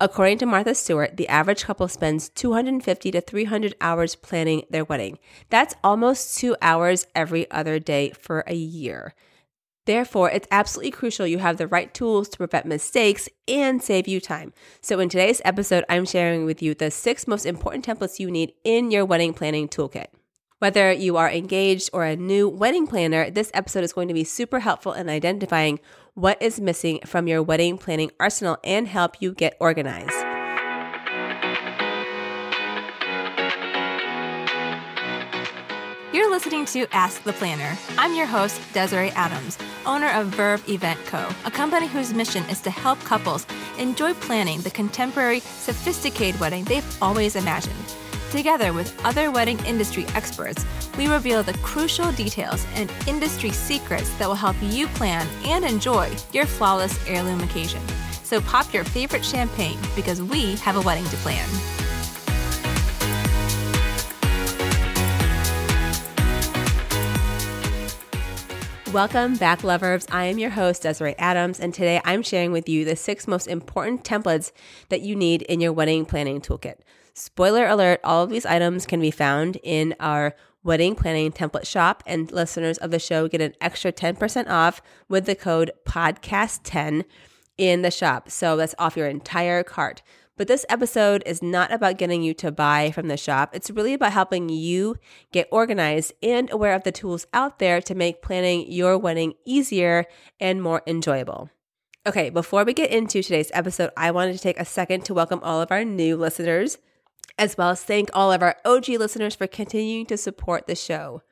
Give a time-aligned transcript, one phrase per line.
[0.00, 5.18] According to Martha Stewart, the average couple spends 250 to 300 hours planning their wedding.
[5.50, 9.14] That's almost two hours every other day for a year.
[9.86, 14.20] Therefore, it's absolutely crucial you have the right tools to prevent mistakes and save you
[14.20, 14.52] time.
[14.80, 18.54] So, in today's episode, I'm sharing with you the six most important templates you need
[18.64, 20.06] in your wedding planning toolkit.
[20.58, 24.24] Whether you are engaged or a new wedding planner, this episode is going to be
[24.24, 25.78] super helpful in identifying
[26.14, 30.14] what is missing from your wedding planning arsenal and help you get organized.
[36.12, 37.76] You're listening to Ask the Planner.
[37.98, 42.60] I'm your host, Desiree Adams, owner of Verve Event Co., a company whose mission is
[42.60, 43.44] to help couples
[43.78, 47.74] enjoy planning the contemporary, sophisticated wedding they've always imagined.
[48.34, 50.66] Together with other wedding industry experts,
[50.98, 56.10] we reveal the crucial details and industry secrets that will help you plan and enjoy
[56.32, 57.80] your flawless heirloom occasion.
[58.24, 61.48] So pop your favorite champagne because we have a wedding to plan.
[68.92, 70.08] Welcome back, lovers.
[70.10, 73.46] I am your host, Desiree Adams, and today I'm sharing with you the six most
[73.46, 74.50] important templates
[74.88, 76.78] that you need in your wedding planning toolkit.
[77.16, 80.34] Spoiler alert, all of these items can be found in our
[80.64, 85.24] wedding planning template shop, and listeners of the show get an extra 10% off with
[85.26, 87.04] the code podcast10
[87.56, 88.30] in the shop.
[88.30, 90.02] So that's off your entire cart.
[90.36, 93.54] But this episode is not about getting you to buy from the shop.
[93.54, 94.96] It's really about helping you
[95.30, 100.06] get organized and aware of the tools out there to make planning your wedding easier
[100.40, 101.50] and more enjoyable.
[102.04, 105.38] Okay, before we get into today's episode, I wanted to take a second to welcome
[105.44, 106.78] all of our new listeners,
[107.38, 111.22] as well as thank all of our OG listeners for continuing to support the show.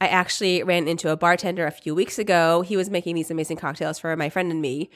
[0.00, 2.60] I actually ran into a bartender a few weeks ago.
[2.62, 4.90] He was making these amazing cocktails for my friend and me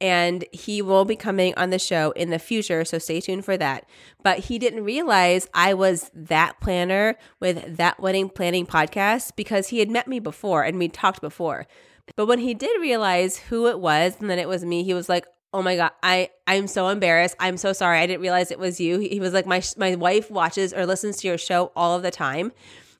[0.00, 2.84] and he will be coming on the show in the future.
[2.84, 3.88] So stay tuned for that.
[4.22, 9.78] But he didn't realize I was that planner with that wedding planning podcast because he
[9.78, 11.66] had met me before and we talked before.
[12.14, 15.08] But when he did realize who it was and then it was me, he was
[15.08, 17.36] like, "Oh my god, I I'm so embarrassed.
[17.40, 17.98] I'm so sorry.
[17.98, 21.18] I didn't realize it was you." He was like, "My my wife watches or listens
[21.18, 22.52] to your show all of the time."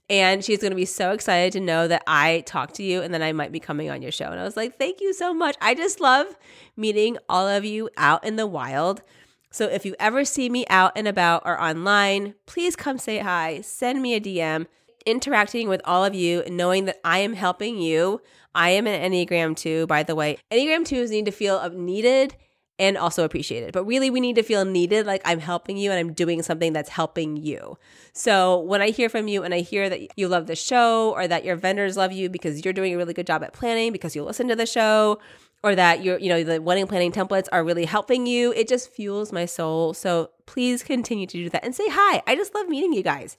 [0.09, 3.13] And she's going to be so excited to know that I talked to you and
[3.13, 4.27] then I might be coming on your show.
[4.27, 5.57] And I was like, thank you so much.
[5.61, 6.37] I just love
[6.77, 9.03] meeting all of you out in the wild.
[9.51, 13.63] So if you ever see me out and about or online, please come say hi,
[13.63, 14.67] send me a DM.
[15.07, 18.21] Interacting with all of you, knowing that I am helping you.
[18.55, 20.39] I am an Enneagram 2, by the way.
[20.51, 22.37] Enneagram 2s need to feel needed
[22.79, 23.73] and also appreciated.
[23.73, 26.73] But really, we need to feel needed, like I'm helping you and I'm doing something
[26.73, 27.79] that's helping you.
[28.13, 31.27] So when I hear from you and I hear that you love the show or
[31.27, 34.15] that your vendors love you because you're doing a really good job at planning because
[34.15, 35.19] you listen to the show
[35.63, 38.91] or that you're, you know, the wedding planning templates are really helping you, it just
[38.91, 39.95] fuels my soul.
[39.95, 42.23] So please continue to do that and say hi.
[42.27, 43.37] I just love meeting you guys.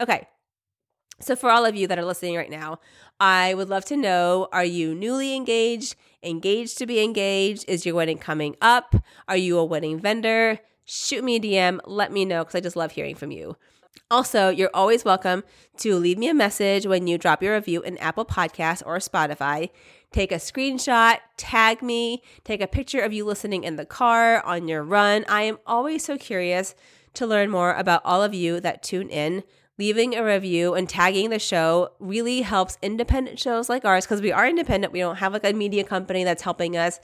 [0.00, 0.26] Okay.
[1.22, 2.80] So, for all of you that are listening right now,
[3.20, 7.66] I would love to know are you newly engaged, engaged to be engaged?
[7.68, 8.94] Is your wedding coming up?
[9.28, 10.58] Are you a wedding vendor?
[10.86, 13.56] Shoot me a DM, let me know because I just love hearing from you.
[14.10, 15.44] Also, you're always welcome
[15.76, 19.70] to leave me a message when you drop your review in Apple Podcasts or Spotify.
[20.12, 24.66] Take a screenshot, tag me, take a picture of you listening in the car, on
[24.66, 25.24] your run.
[25.28, 26.74] I am always so curious
[27.14, 29.44] to learn more about all of you that tune in
[29.80, 34.30] leaving a review and tagging the show really helps independent shows like ours because we
[34.30, 34.92] are independent.
[34.92, 37.00] We don't have like a media company that's helping us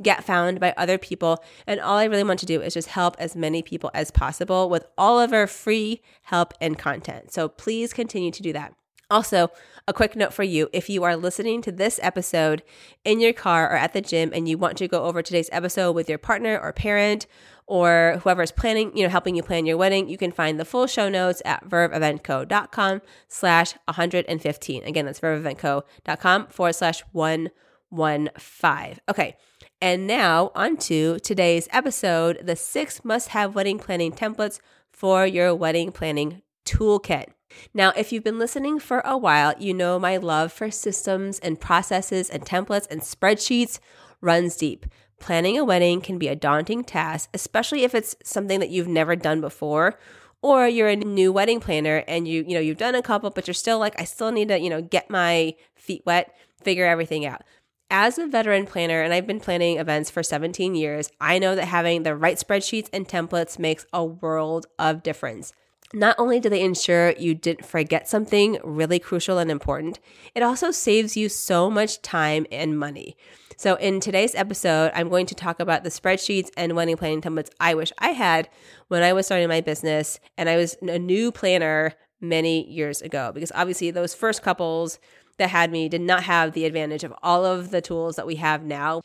[0.00, 1.42] get found by other people.
[1.66, 4.70] And all I really want to do is just help as many people as possible
[4.70, 7.32] with all of our free help and content.
[7.32, 8.74] So please continue to do that.
[9.10, 9.50] Also,
[9.88, 12.62] a quick note for you if you are listening to this episode
[13.04, 15.96] in your car or at the gym and you want to go over today's episode
[15.96, 17.26] with your partner or parent
[17.70, 20.64] or whoever is planning, you know, helping you plan your wedding, you can find the
[20.64, 24.82] full show notes at verveeventco.com slash 115.
[24.82, 28.98] Again, that's verveeventco.com forward slash 115.
[29.08, 29.36] Okay.
[29.80, 34.58] And now on to today's episode, the six must have wedding planning templates
[34.90, 37.26] for your wedding planning toolkit.
[37.72, 41.60] Now, if you've been listening for a while, you know my love for systems and
[41.60, 43.78] processes and templates and spreadsheets
[44.20, 44.86] runs deep.
[45.20, 49.14] Planning a wedding can be a daunting task, especially if it's something that you've never
[49.14, 49.98] done before
[50.42, 53.46] or you're a new wedding planner and you you know you've done a couple but
[53.46, 57.26] you're still like I still need to, you know, get my feet wet, figure everything
[57.26, 57.42] out.
[57.90, 61.66] As a veteran planner and I've been planning events for 17 years, I know that
[61.66, 65.52] having the right spreadsheets and templates makes a world of difference.
[65.92, 69.98] Not only do they ensure you didn't forget something really crucial and important,
[70.36, 73.16] it also saves you so much time and money.
[73.60, 77.50] So, in today's episode, I'm going to talk about the spreadsheets and wedding planning templates
[77.60, 78.48] I wish I had
[78.88, 81.92] when I was starting my business and I was a new planner
[82.22, 83.32] many years ago.
[83.34, 84.98] Because obviously, those first couples
[85.36, 88.36] that had me did not have the advantage of all of the tools that we
[88.36, 89.02] have now.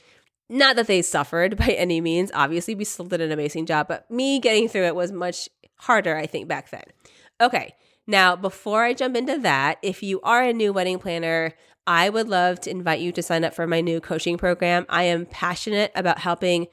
[0.49, 2.31] Not that they suffered by any means.
[2.33, 5.49] Obviously, we still did an amazing job, but me getting through it was much
[5.79, 6.83] harder, I think, back then.
[7.41, 7.73] Okay.
[8.07, 11.53] Now, before I jump into that, if you are a new wedding planner,
[11.87, 14.85] I would love to invite you to sign up for my new coaching program.
[14.89, 16.67] I am passionate about helping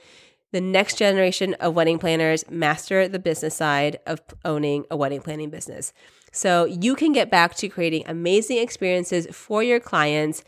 [0.53, 5.50] the next generation of wedding planners master the business side of owning a wedding planning
[5.50, 5.93] business.
[6.31, 10.44] So you can get back to creating amazing experiences for your clients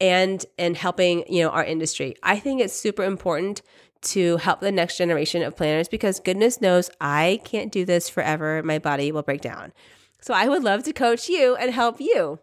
[0.00, 2.16] and and helping, you know, our industry.
[2.22, 3.62] I think it's super important
[4.02, 8.62] to help the next generation of planners because goodness knows I can't do this forever.
[8.62, 9.72] My body will break down.
[10.20, 12.40] So I would love to coach you and help you.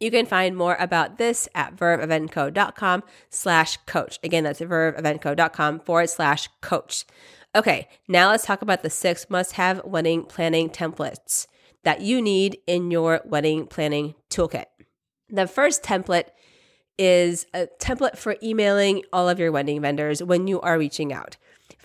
[0.00, 4.18] You can find more about this at verveeventco.com slash coach.
[4.22, 7.04] Again, that's verveeventco.com forward slash coach.
[7.54, 11.46] Okay, now let's talk about the six must have wedding planning templates
[11.82, 14.66] that you need in your wedding planning toolkit.
[15.30, 16.28] The first template
[16.98, 21.36] is a template for emailing all of your wedding vendors when you are reaching out.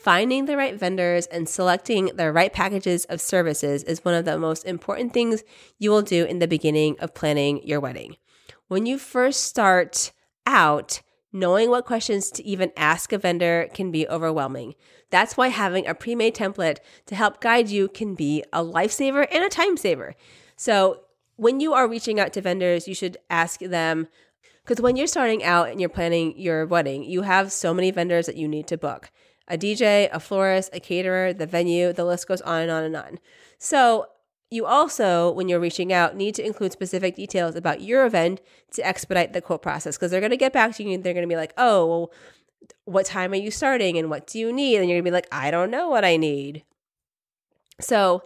[0.03, 4.37] Finding the right vendors and selecting the right packages of services is one of the
[4.37, 5.45] most important things
[5.79, 8.17] you will do in the beginning of planning your wedding.
[8.67, 10.11] When you first start
[10.45, 11.01] out,
[11.31, 14.75] knowing what questions to even ask a vendor can be overwhelming.
[15.09, 19.25] That's why having a pre made template to help guide you can be a lifesaver
[19.31, 20.15] and a time saver.
[20.57, 20.99] So,
[21.37, 24.09] when you are reaching out to vendors, you should ask them
[24.65, 28.25] because when you're starting out and you're planning your wedding, you have so many vendors
[28.25, 29.09] that you need to book
[29.47, 32.95] a DJ, a florist, a caterer, the venue, the list goes on and on and
[32.95, 33.19] on.
[33.57, 34.07] So,
[34.49, 38.39] you also, when you're reaching out, need to include specific details about your event
[38.73, 41.13] to expedite the quote process because they're going to get back to you and they're
[41.13, 42.11] going to be like, oh, well,
[42.85, 44.77] what time are you starting and what do you need?
[44.77, 46.63] And you're going to be like, I don't know what I need.
[47.79, 48.23] So,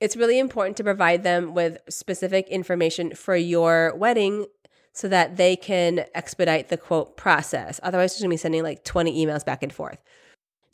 [0.00, 4.46] it's really important to provide them with specific information for your wedding
[4.92, 7.78] so that they can expedite the quote process.
[7.82, 9.98] Otherwise, you're going to be sending like 20 emails back and forth.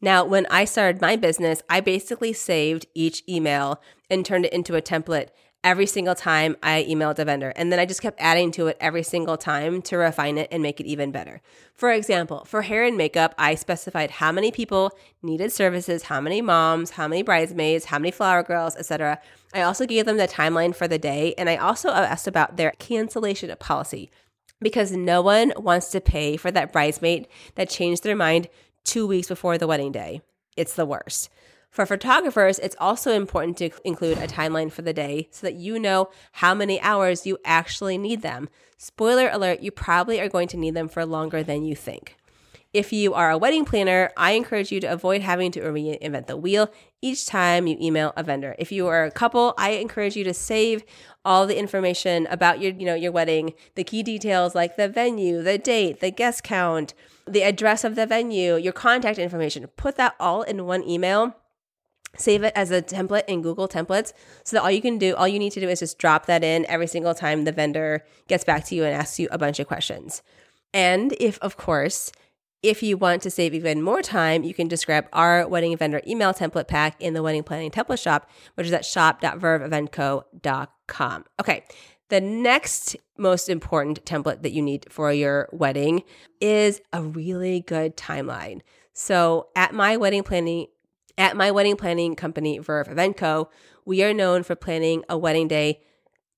[0.05, 3.81] Now, when I started my business, I basically saved each email
[4.11, 5.29] and turned it into a template
[5.65, 7.55] every single time I emailed a vendor.
[7.56, 10.62] And then I just kept adding to it every single time to refine it and
[10.62, 11.41] make it even better.
[11.73, 14.91] For example, for hair and makeup, I specified how many people
[15.23, 19.19] needed services, how many moms, how many bridesmaids, how many flower girls, etc.
[19.55, 22.73] I also gave them the timeline for the day and I also asked about their
[22.73, 24.11] cancellation policy
[24.61, 28.49] because no one wants to pay for that bridesmaid that changed their mind
[28.85, 30.21] two weeks before the wedding day.
[30.57, 31.31] It's the worst.
[31.71, 35.81] For photographers, it's also important to include a timeline for the day so that you
[35.81, 38.49] know how many hours you actually need them.
[38.77, 42.17] Spoiler alert, you probably are going to need them for longer than you think.
[42.75, 46.37] If you are a wedding planner, I encourage you to avoid having to reinvent the
[46.37, 48.56] wheel each time you email a vendor.
[48.59, 50.82] If you are a couple, I encourage you to save
[51.25, 55.41] all the information about your, you know, your wedding, the key details like the venue,
[55.41, 56.94] the date, the guest count,
[57.29, 59.65] the address of the venue, your contact information.
[59.76, 61.37] Put that all in one email.
[62.17, 64.12] Save it as a template in Google Templates
[64.43, 66.43] so that all you can do, all you need to do is just drop that
[66.43, 69.61] in every single time the vendor gets back to you and asks you a bunch
[69.61, 70.23] of questions.
[70.73, 72.11] And if, of course,
[72.64, 76.00] if you want to save even more time, you can just grab our wedding vendor
[76.06, 81.25] email template pack in the wedding planning template shop, which is at shop.verveeventco.com.
[81.40, 81.62] Okay,
[82.09, 86.04] the next most important template that you need for your wedding
[86.40, 88.62] is a really good timeline.
[88.94, 90.68] So at my wedding planning
[91.18, 93.50] at my wedding planning company Verve Event Co,
[93.85, 95.83] we are known for planning a wedding day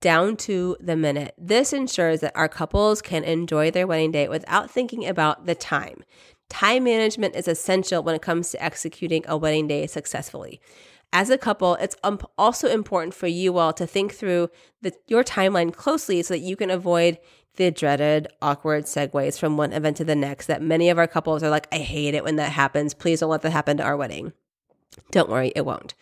[0.00, 1.34] down to the minute.
[1.38, 6.04] This ensures that our couples can enjoy their wedding day without thinking about the time.
[6.48, 10.60] Time management is essential when it comes to executing a wedding day successfully
[11.12, 14.50] as a couple, it's um, also important for you all to think through
[14.82, 17.18] the, your timeline closely so that you can avoid
[17.56, 21.42] the dreaded awkward segues from one event to the next that many of our couples
[21.42, 22.92] are like, I hate it when that happens.
[22.92, 24.32] Please don't let that happen to our wedding.
[25.10, 25.94] Don't worry, it won't.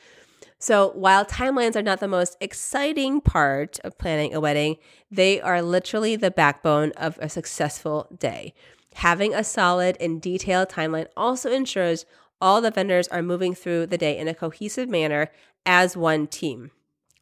[0.64, 4.78] So, while timelines are not the most exciting part of planning a wedding,
[5.10, 8.54] they are literally the backbone of a successful day.
[8.94, 12.06] Having a solid and detailed timeline also ensures
[12.40, 15.30] all the vendors are moving through the day in a cohesive manner
[15.66, 16.70] as one team.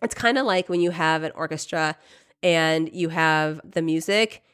[0.01, 1.97] It's kind of like when you have an orchestra
[2.45, 4.45] and you have the music.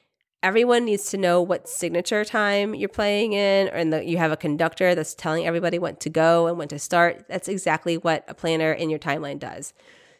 [0.42, 4.36] Everyone needs to know what signature time you're playing in, and the, you have a
[4.36, 7.24] conductor that's telling everybody when to go and when to start.
[7.28, 9.72] That's exactly what a planner in your timeline does.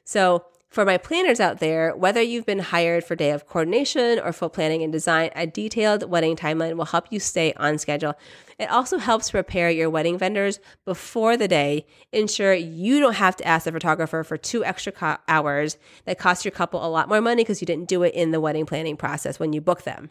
[0.05, 4.33] So, for my planners out there, whether you've been hired for day of coordination or
[4.33, 8.15] full planning and design, a detailed wedding timeline will help you stay on schedule.
[8.59, 13.47] It also helps prepare your wedding vendors before the day, ensure you don't have to
[13.47, 17.23] ask the photographer for two extra co- hours that cost your couple a lot more
[17.23, 20.11] money because you didn't do it in the wedding planning process when you book them.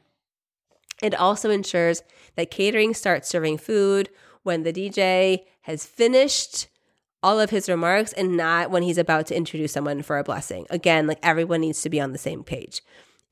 [1.04, 2.02] It also ensures
[2.36, 4.10] that catering starts serving food
[4.42, 6.68] when the DJ has finished
[7.28, 10.66] all of his remarks and not when he's about to introduce someone for a blessing.
[10.70, 12.82] Again, like everyone needs to be on the same page.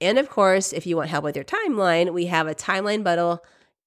[0.02, 3.42] And of course, if you want help with your timeline, we have a timeline bundle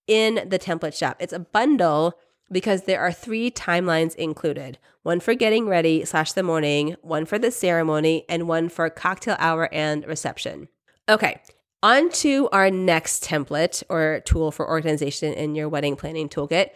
[0.07, 1.19] in the template shop.
[1.21, 2.15] It's a bundle
[2.51, 7.39] because there are three timelines included one for getting ready slash the morning, one for
[7.39, 10.69] the ceremony, and one for cocktail hour and reception.
[11.07, 11.43] Okay,
[11.83, 16.71] on to our next template or tool for organization in your wedding planning toolkit.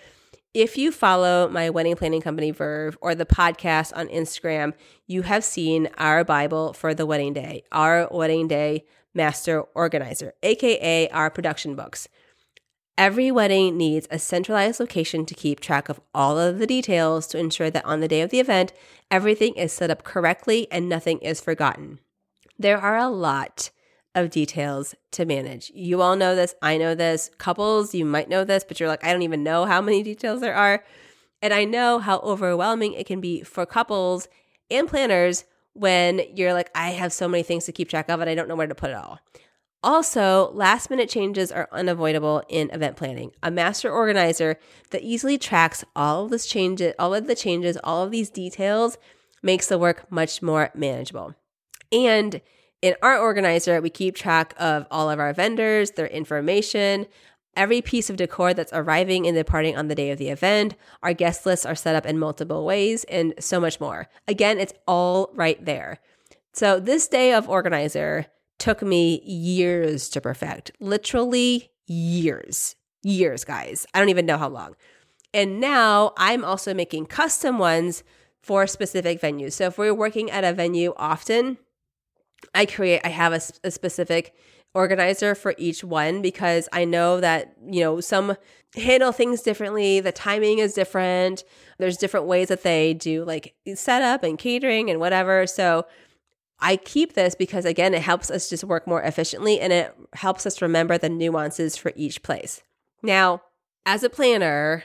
[0.54, 4.74] If you follow my wedding planning company Verve or the podcast on Instagram,
[5.06, 11.08] you have seen our Bible for the wedding day, our wedding day master organizer, aka
[11.08, 12.06] our production books.
[12.98, 17.38] Every wedding needs a centralized location to keep track of all of the details to
[17.38, 18.74] ensure that on the day of the event,
[19.10, 21.98] everything is set up correctly and nothing is forgotten.
[22.58, 23.70] There are a lot
[24.14, 25.70] of details to manage.
[25.74, 26.54] You all know this.
[26.60, 27.30] I know this.
[27.38, 30.40] Couples, you might know this, but you're like, I don't even know how many details
[30.40, 30.84] there are.
[31.40, 34.28] And I know how overwhelming it can be for couples
[34.70, 38.28] and planners when you're like, I have so many things to keep track of and
[38.28, 39.18] I don't know where to put it all.
[39.84, 43.32] Also, last minute changes are unavoidable in event planning.
[43.42, 44.56] A master organizer
[44.90, 48.96] that easily tracks all of this changes, all of the changes, all of these details
[49.42, 51.34] makes the work much more manageable.
[51.90, 52.40] And
[52.82, 57.06] in our organizer, we keep track of all of our vendors, their information,
[57.56, 60.74] every piece of decor that's arriving and departing on the day of the event.
[61.02, 64.08] Our guest lists are set up in multiple ways and so much more.
[64.26, 66.00] Again, it's all right there.
[66.52, 68.26] So, this day of organizer
[68.58, 73.86] took me years to perfect, literally years, years, guys.
[73.94, 74.74] I don't even know how long.
[75.32, 78.02] And now I'm also making custom ones
[78.42, 79.52] for specific venues.
[79.52, 81.56] So, if we're working at a venue often,
[82.54, 84.34] I create, I have a, a specific
[84.74, 88.36] organizer for each one because I know that, you know, some
[88.74, 90.00] handle things differently.
[90.00, 91.44] The timing is different.
[91.78, 95.46] There's different ways that they do like setup and catering and whatever.
[95.46, 95.86] So
[96.58, 100.46] I keep this because, again, it helps us just work more efficiently and it helps
[100.46, 102.62] us remember the nuances for each place.
[103.02, 103.42] Now,
[103.84, 104.84] as a planner,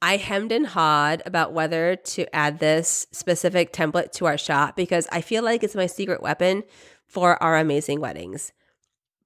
[0.00, 5.08] I hemmed and hawed about whether to add this specific template to our shop because
[5.10, 6.62] I feel like it's my secret weapon
[7.04, 8.52] for our amazing weddings.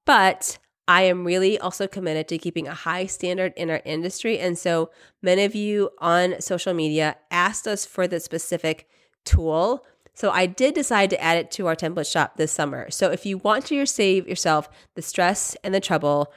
[0.04, 4.38] But I am really also committed to keeping a high standard in our industry.
[4.38, 8.88] And so many of you on social media asked us for the specific
[9.24, 9.84] tool.
[10.14, 12.90] So I did decide to add it to our template shop this summer.
[12.90, 16.32] So if you want to save yourself the stress and the trouble,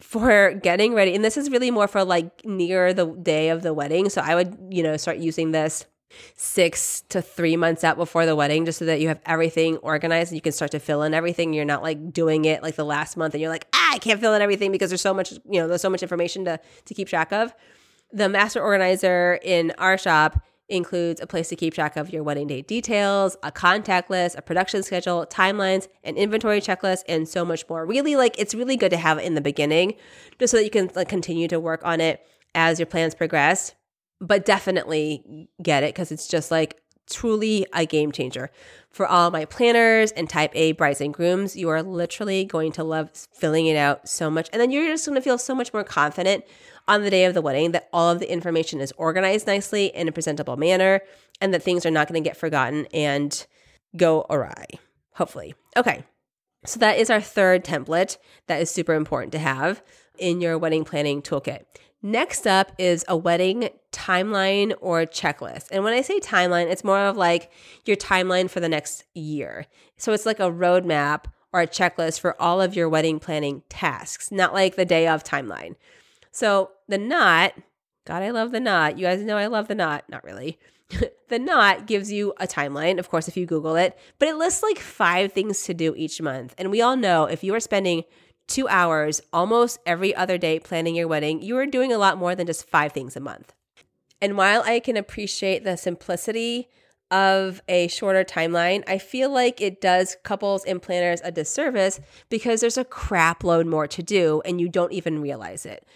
[0.00, 1.14] for getting ready.
[1.14, 4.08] And this is really more for like near the day of the wedding.
[4.10, 5.86] So I would, you know, start using this
[6.34, 10.30] six to three months out before the wedding just so that you have everything organized
[10.30, 11.52] and you can start to fill in everything.
[11.52, 14.20] You're not like doing it like the last month and you're like, ah, I can't
[14.20, 16.94] fill in everything because there's so much, you know, there's so much information to to
[16.94, 17.54] keep track of.
[18.12, 22.46] The master organizer in our shop includes a place to keep track of your wedding
[22.46, 27.68] day details, a contact list, a production schedule, timelines, an inventory checklist, and so much
[27.68, 27.86] more.
[27.86, 29.94] Really, like it's really good to have it in the beginning
[30.38, 33.74] just so that you can like continue to work on it as your plans progress.
[34.20, 38.50] But definitely get it because it's just like truly a game changer.
[38.90, 42.84] For all my planners and type A brides and grooms, you are literally going to
[42.84, 44.48] love filling it out so much.
[44.52, 46.44] And then you're just going to feel so much more confident
[46.88, 50.08] on the day of the wedding that all of the information is organized nicely in
[50.08, 51.00] a presentable manner
[51.40, 53.46] and that things are not going to get forgotten and
[53.96, 54.66] go awry,
[55.14, 55.54] hopefully.
[55.76, 56.04] Okay.
[56.64, 59.82] So that is our third template that is super important to have
[60.18, 61.64] in your wedding planning toolkit.
[62.02, 65.68] Next up is a wedding timeline or checklist.
[65.70, 67.50] And when I say timeline, it's more of like
[67.86, 69.66] your timeline for the next year.
[69.96, 74.30] So it's like a roadmap or a checklist for all of your wedding planning tasks,
[74.30, 75.76] not like the day of timeline.
[76.30, 77.54] So the knot,
[78.04, 78.98] God, I love the knot.
[78.98, 80.04] You guys know I love the knot.
[80.08, 80.58] Not really.
[81.28, 84.62] the knot gives you a timeline, of course, if you Google it, but it lists
[84.62, 86.54] like five things to do each month.
[86.58, 88.04] And we all know if you are spending
[88.46, 92.34] two hours almost every other day planning your wedding, you are doing a lot more
[92.34, 93.52] than just five things a month.
[94.20, 96.68] And while I can appreciate the simplicity
[97.10, 102.60] of a shorter timeline, I feel like it does couples and planners a disservice because
[102.60, 105.86] there's a crap load more to do and you don't even realize it.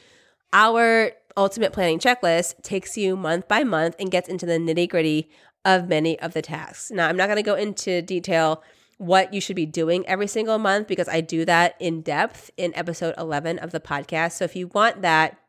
[0.52, 5.30] Our ultimate planning checklist takes you month by month and gets into the nitty gritty
[5.64, 6.90] of many of the tasks.
[6.90, 8.62] Now, I'm not going to go into detail
[8.98, 12.74] what you should be doing every single month because I do that in depth in
[12.74, 14.32] episode 11 of the podcast.
[14.32, 15.39] So if you want that,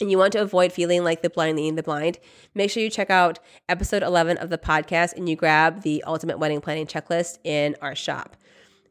[0.00, 2.18] and you want to avoid feeling like the blind leading the blind,
[2.54, 6.38] make sure you check out episode 11 of the podcast and you grab the ultimate
[6.38, 8.36] wedding planning checklist in our shop.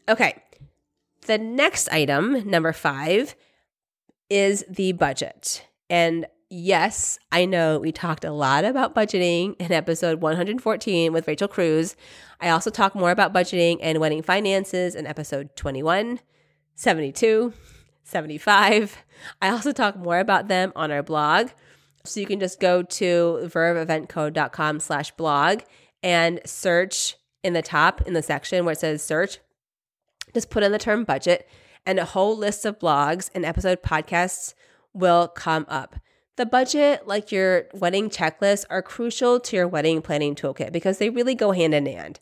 [0.08, 0.42] Okay.
[1.28, 3.36] The next item, number five,
[4.30, 5.66] is the budget.
[5.90, 11.48] And yes, I know we talked a lot about budgeting in episode 114 with Rachel
[11.48, 11.96] Cruze.
[12.40, 16.20] I also talk more about budgeting and wedding finances in episode 21,
[16.76, 17.54] 72,
[18.12, 18.98] 75.
[19.42, 21.50] I also talk more about them on our blog.
[22.04, 25.62] So you can just go to verveeventco.com slash blog
[26.04, 29.40] and search in the top in the section where it says search.
[30.34, 31.48] Just put in the term budget
[31.86, 34.54] and a whole list of blogs and episode podcasts
[34.94, 35.96] will come up.
[36.38, 41.10] The budget, like your wedding checklist, are crucial to your wedding planning toolkit because they
[41.10, 42.20] really go hand in hand.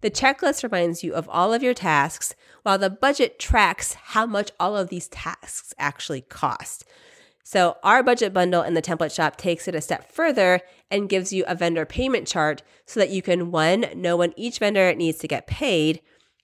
[0.00, 4.50] The checklist reminds you of all of your tasks, while the budget tracks how much
[4.58, 6.84] all of these tasks actually cost.
[7.42, 11.32] So, our budget bundle in the template shop takes it a step further and gives
[11.32, 15.18] you a vendor payment chart so that you can one, know when each vendor needs
[15.18, 16.00] to get paid,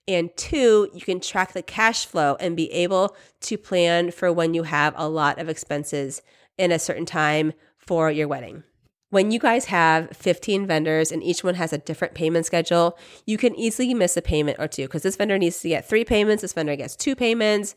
[0.09, 4.55] and two, you can track the cash flow and be able to plan for when
[4.55, 6.23] you have a lot of expenses
[6.59, 8.63] in a certain time for your wedding.
[9.11, 13.39] When you guys have 15 vendors and each one has a different payment schedule, you
[13.39, 16.43] can easily miss a payment or two because this vendor needs to get three payments,
[16.43, 17.77] this vendor gets two payments,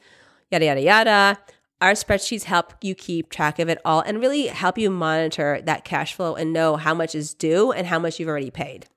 [0.49, 1.39] yada, yada, yada.
[1.81, 5.85] Our spreadsheets help you keep track of it all and really help you monitor that
[5.85, 8.87] cash flow and know how much is due and how much you've already paid.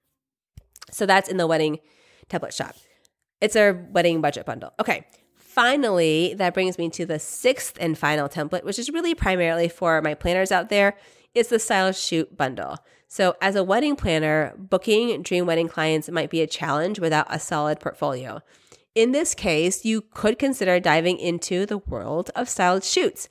[0.90, 1.80] So that's in the wedding
[2.28, 2.74] template shop.
[3.40, 4.72] It's our wedding budget bundle.
[4.80, 5.06] Okay.
[5.36, 10.00] Finally, that brings me to the sixth and final template, which is really primarily for
[10.00, 10.96] my planners out there
[11.34, 12.78] is the Style Shoot Bundle.
[13.08, 17.38] So, as a wedding planner, booking dream wedding clients might be a challenge without a
[17.38, 18.40] solid portfolio.
[18.94, 23.28] In this case, you could consider diving into the world of styled shoots.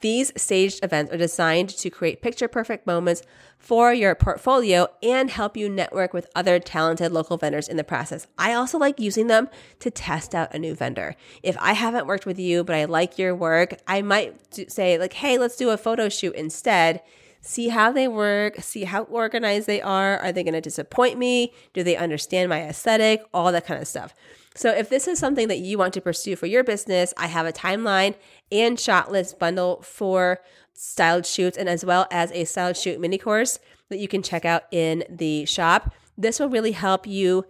[0.00, 3.22] These staged events are designed to create picture perfect moments
[3.58, 8.26] for your portfolio and help you network with other talented local vendors in the process.
[8.38, 9.48] I also like using them
[9.80, 11.16] to test out a new vendor.
[11.42, 15.12] If I haven't worked with you, but I like your work, I might say, like,
[15.12, 17.02] hey, let's do a photo shoot instead
[17.40, 20.18] see how they work, see how organized they are.
[20.18, 21.52] Are they going to disappoint me?
[21.72, 23.22] Do they understand my aesthetic?
[23.32, 24.14] All that kind of stuff.
[24.54, 27.46] So, if this is something that you want to pursue for your business, I have
[27.46, 28.14] a timeline
[28.50, 30.40] and shot list bundle for
[30.74, 33.58] styled shoots and as well as a styled shoot mini course
[33.90, 35.94] that you can check out in the shop.
[36.16, 37.44] This will really help you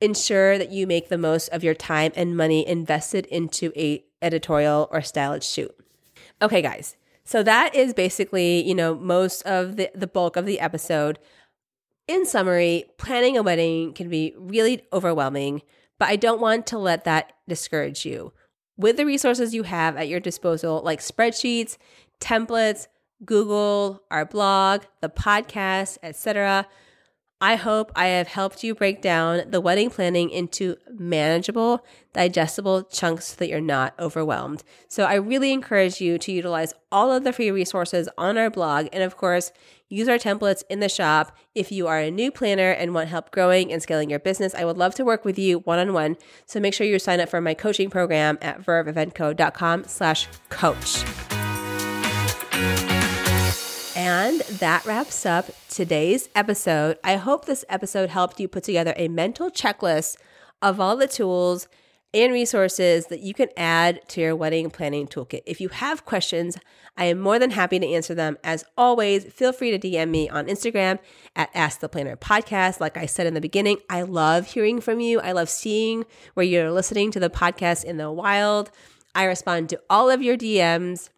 [0.00, 4.88] ensure that you make the most of your time and money invested into a editorial
[4.90, 5.74] or styled shoot.
[6.42, 6.96] Okay, guys.
[7.24, 11.18] So that is basically, you know, most of the, the bulk of the episode.
[12.06, 15.62] In summary, planning a wedding can be really overwhelming,
[15.98, 18.32] but I don't want to let that discourage you.
[18.76, 21.78] With the resources you have at your disposal, like spreadsheets,
[22.20, 22.88] templates,
[23.24, 26.66] Google, our blog, the podcast, etc.,
[27.44, 33.26] I hope I have helped you break down the wedding planning into manageable, digestible chunks
[33.26, 34.64] so that you're not overwhelmed.
[34.88, 38.86] So I really encourage you to utilize all of the free resources on our blog
[38.94, 39.52] and, of course,
[39.90, 41.36] use our templates in the shop.
[41.54, 44.64] If you are a new planner and want help growing and scaling your business, I
[44.64, 46.16] would love to work with you one on one.
[46.46, 51.04] So make sure you sign up for my coaching program at verveeventco.com slash coach.
[54.06, 56.98] And that wraps up today's episode.
[57.02, 60.18] I hope this episode helped you put together a mental checklist
[60.60, 61.68] of all the tools
[62.12, 65.40] and resources that you can add to your wedding planning toolkit.
[65.46, 66.58] If you have questions,
[66.98, 68.36] I am more than happy to answer them.
[68.44, 70.98] As always, feel free to DM me on Instagram
[71.34, 72.80] at Ask the Planner Podcast.
[72.80, 75.18] Like I said in the beginning, I love hearing from you.
[75.18, 78.70] I love seeing where you're listening to the podcast in the wild.
[79.14, 81.08] I respond to all of your DMs.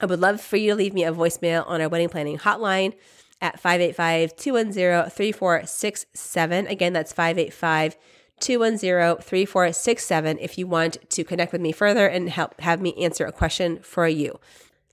[0.00, 2.94] I would love for you to leave me a voicemail on our wedding planning hotline
[3.40, 6.66] at 585 210 3467.
[6.66, 7.96] Again, that's 585
[8.40, 13.26] 210 3467 if you want to connect with me further and help have me answer
[13.26, 14.38] a question for you.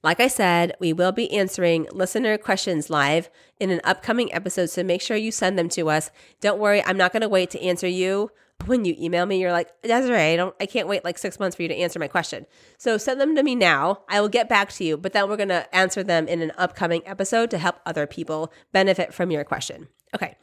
[0.01, 4.81] Like I said, we will be answering listener questions live in an upcoming episode, so
[4.81, 6.09] make sure you send them to us.
[6.39, 8.31] Don't worry, I'm not going to wait to answer you
[8.65, 11.56] when you email me, you're like, Desiree, I don't I can't wait like six months
[11.56, 12.45] for you to answer my question.
[12.78, 14.04] So send them to me now.
[14.10, 17.02] I will get back to you, but then we're gonna answer them in an upcoming
[17.06, 19.88] episode to help other people benefit from your question.
[20.15, 20.36] Okay.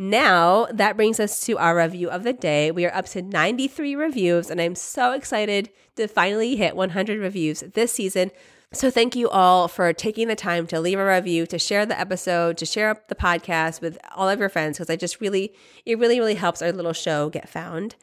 [0.00, 2.70] Now that brings us to our review of the day.
[2.70, 7.60] We are up to 93 reviews, and I'm so excited to finally hit 100 reviews
[7.74, 8.30] this season.
[8.74, 11.98] So, thank you all for taking the time to leave a review, to share the
[11.98, 15.54] episode, to share the podcast with all of your friends, because I just really,
[15.86, 17.96] it really, really helps our little show get found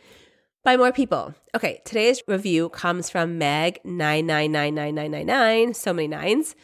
[0.63, 1.35] by more people.
[1.53, 6.55] Okay, today's review comes from Meg999999, so many nines,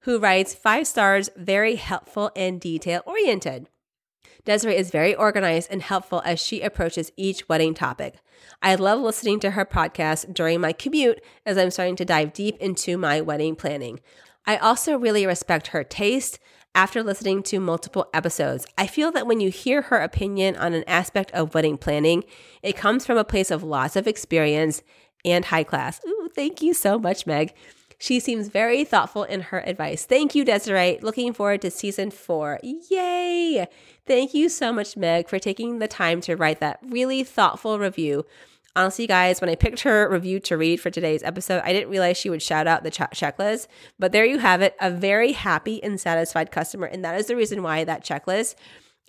[0.00, 3.68] who writes five stars, very helpful and detail oriented.
[4.44, 8.16] Desiree is very organized and helpful as she approaches each wedding topic.
[8.62, 12.56] I love listening to her podcast during my commute as I'm starting to dive deep
[12.58, 14.00] into my wedding planning.
[14.46, 16.38] I also really respect her taste
[16.74, 18.66] after listening to multiple episodes.
[18.76, 22.24] I feel that when you hear her opinion on an aspect of wedding planning,
[22.62, 24.82] it comes from a place of lots of experience
[25.24, 26.00] and high class.
[26.06, 27.54] Ooh, thank you so much, Meg.
[27.98, 30.04] She seems very thoughtful in her advice.
[30.04, 30.98] Thank you, Desiree.
[31.00, 32.58] Looking forward to season four.
[32.62, 33.66] Yay!
[34.06, 38.26] Thank you so much, Meg, for taking the time to write that really thoughtful review.
[38.76, 42.16] Honestly, guys, when I picked her review to read for today's episode, I didn't realize
[42.16, 43.68] she would shout out the ch- checklist.
[43.98, 46.86] But there you have it, a very happy and satisfied customer.
[46.86, 48.56] And that is the reason why that checklist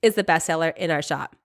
[0.02, 1.36] is the bestseller in our shop.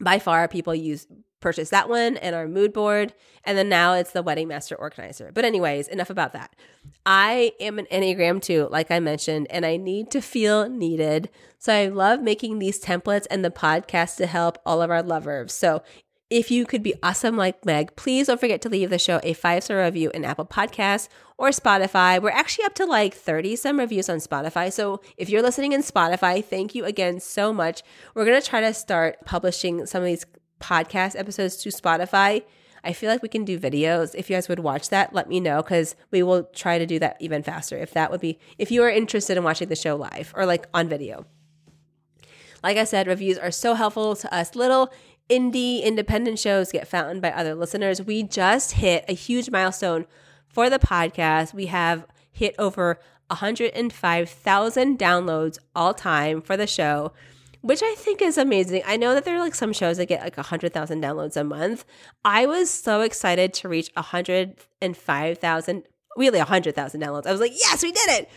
[0.00, 1.06] By far, people use
[1.40, 3.14] purchase that one and our mood board.
[3.44, 5.30] And then now it's the wedding master organizer.
[5.32, 6.54] But, anyways, enough about that.
[7.06, 11.30] I am an Enneagram 2, like I mentioned, and I need to feel needed.
[11.58, 15.52] So I love making these templates and the podcast to help all of our lovers.
[15.52, 15.82] So
[16.30, 19.32] if you could be awesome like Meg, please don't forget to leave the show a
[19.32, 22.22] five star review in Apple Podcasts or Spotify.
[22.22, 24.72] We're actually up to like 30 some reviews on Spotify.
[24.72, 27.82] So if you're listening in Spotify, thank you again so much.
[28.14, 30.24] We're going to try to start publishing some of these
[30.60, 32.42] podcast episodes to Spotify.
[32.82, 34.14] I feel like we can do videos.
[34.14, 36.98] If you guys would watch that, let me know because we will try to do
[36.98, 37.76] that even faster.
[37.76, 40.66] If that would be, if you are interested in watching the show live or like
[40.72, 41.26] on video.
[42.62, 44.92] Like I said, reviews are so helpful to us little
[45.28, 48.02] indie independent shows get found by other listeners.
[48.02, 50.06] We just hit a huge milestone
[50.48, 51.54] for the podcast.
[51.54, 57.12] We have hit over 105,000 downloads all time for the show,
[57.62, 58.82] which I think is amazing.
[58.86, 61.84] I know that there are like some shows that get like 100,000 downloads a month.
[62.24, 65.82] I was so excited to reach 105,000,
[66.16, 67.26] really 100,000 downloads.
[67.26, 68.30] I was like, yes, we did it.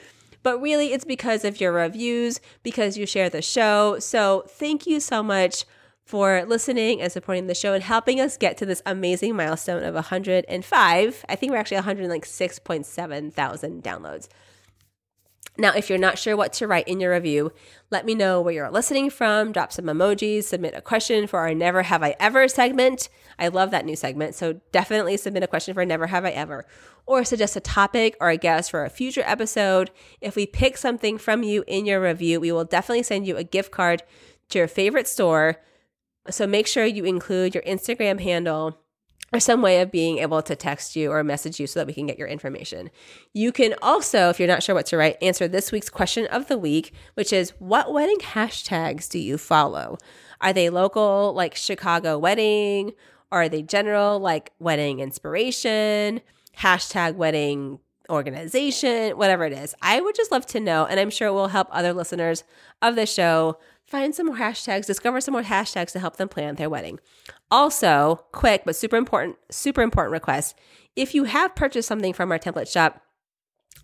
[0.43, 3.97] But really, it's because of your reviews, because you share the show.
[3.99, 5.63] So thank you so much
[6.05, 9.95] for listening and supporting the show and helping us get to this amazing milestone of
[9.95, 11.25] 105.
[11.29, 14.27] I think we're actually 106.7 thousand downloads.
[15.57, 17.53] Now, if you're not sure what to write in your review,
[17.91, 21.53] let me know where you're listening from, drop some emojis, submit a question for our
[21.53, 23.07] Never Have I Ever segment.
[23.37, 26.65] I love that new segment, so definitely submit a question for Never Have I Ever,
[27.05, 29.91] or suggest a topic or a guest for a future episode.
[30.21, 33.43] If we pick something from you in your review, we will definitely send you a
[33.43, 34.01] gift card
[34.49, 35.59] to your favorite store
[36.29, 38.77] so make sure you include your Instagram handle
[39.31, 41.93] or some way of being able to text you or message you so that we
[41.93, 42.91] can get your information.
[43.33, 46.47] You can also, if you're not sure what to write, answer this week's question of
[46.47, 49.97] the week, which is what wedding hashtags do you follow?
[50.41, 52.93] Are they local, like Chicago wedding?
[53.31, 56.21] Are they general, like wedding inspiration,
[56.59, 59.73] hashtag wedding organization, whatever it is?
[59.81, 60.85] I would just love to know.
[60.85, 62.43] And I'm sure it will help other listeners
[62.83, 63.57] of the show
[63.93, 66.99] find some more hashtags, discover some more hashtags to help them plan their wedding.
[67.51, 70.57] Also, quick but super important, super important request.
[70.95, 73.03] If you have purchased something from our template shop,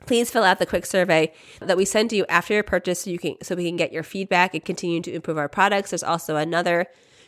[0.08, 3.12] please fill out the quick survey that we send to you after your purchase so
[3.12, 5.92] you can so we can get your feedback and continue to improve our products.
[5.92, 6.88] There's also another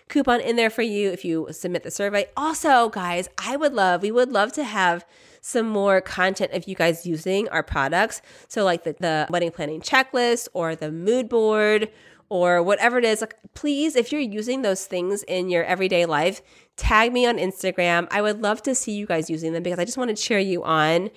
[0.09, 2.25] coupon in there for you if you submit the survey.
[2.35, 5.05] Also, guys, I would love, we would love to have
[5.41, 8.23] some more content of you guys using our products.
[8.47, 11.91] So like the, the wedding planning checklist or the mood board
[12.31, 16.41] or whatever it is, like please, if you're using those things in your everyday life,
[16.77, 18.07] tag me on Instagram.
[18.09, 20.39] I would love to see you guys using them because I just want to cheer
[20.39, 21.09] you on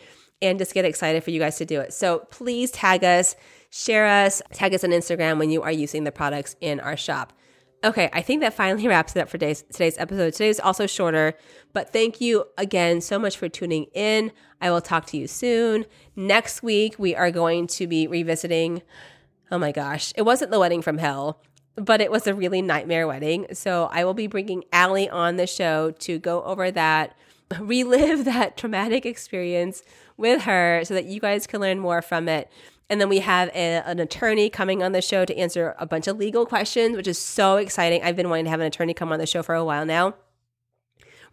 [0.43, 1.93] and just get excited for you guys to do it.
[1.93, 3.37] So please tag us,
[3.71, 7.33] share us, tag us on Instagram when you are using the products in our shop.
[7.85, 10.33] Okay, I think that finally wraps it up for today's, today's episode.
[10.33, 11.35] Today is also shorter,
[11.73, 14.33] but thank you again so much for tuning in.
[14.61, 15.87] I will talk to you soon.
[16.17, 18.83] Next week, we are going to be revisiting
[19.51, 20.13] Oh my gosh.
[20.17, 21.41] It wasn't the wedding from hell,
[21.77, 23.47] but it was a really nightmare wedding.
[23.53, 27.17] So I will be bringing Allie on the show to go over that,
[27.61, 29.83] relive that traumatic experience
[30.17, 32.51] with her so that you guys can learn more from it.
[32.91, 36.07] And then we have a, an attorney coming on the show to answer a bunch
[36.07, 38.03] of legal questions, which is so exciting.
[38.03, 40.15] I've been wanting to have an attorney come on the show for a while now.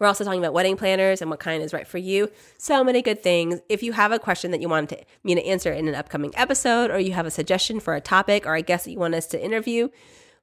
[0.01, 2.31] We're also talking about wedding planners and what kind is right for you.
[2.57, 3.61] So many good things.
[3.69, 6.33] If you have a question that you want to, me to answer in an upcoming
[6.35, 9.13] episode, or you have a suggestion for a topic or a guest that you want
[9.13, 9.89] us to interview,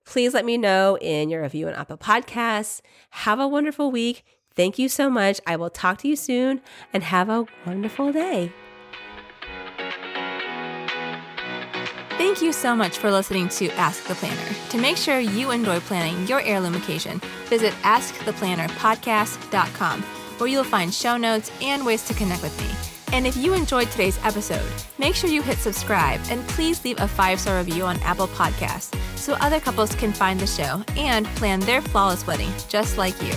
[0.05, 2.83] please let me know in your review on Apple Podcasts.
[3.11, 4.25] Have a wonderful week.
[4.55, 5.41] Thank you so much.
[5.45, 6.61] I will talk to you soon
[6.93, 8.53] and have a wonderful day.
[12.19, 14.53] Thank you so much for listening to Ask the Planner.
[14.71, 21.17] To make sure you enjoy planning your heirloom occasion, visit AskThePlannerPodcast.com, where you'll find show
[21.17, 22.67] notes and ways to connect with me.
[23.17, 27.07] And if you enjoyed today's episode, make sure you hit subscribe and please leave a
[27.07, 31.61] five star review on Apple Podcasts so other couples can find the show and plan
[31.61, 33.35] their flawless wedding just like you.